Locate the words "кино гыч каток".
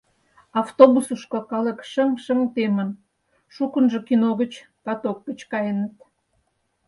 4.07-5.17